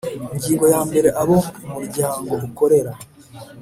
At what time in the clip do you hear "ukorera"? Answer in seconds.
2.47-2.91